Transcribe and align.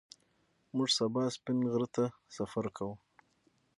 موږ 0.75 0.89
سبا 0.97 1.23
سپین 1.35 1.57
غره 1.71 1.87
ته 1.95 2.05
سفر 2.37 2.65
کوو 2.77 2.95